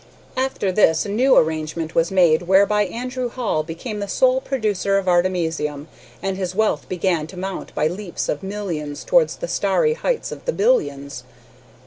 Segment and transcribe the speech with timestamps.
[0.35, 5.07] After this a new arrangement was made whereby Andrew Hall became the sole producer of
[5.07, 5.87] artemisium,
[6.23, 10.45] and his wealth began to mount by leaps of millions towards the starry heights of
[10.45, 11.23] the billions.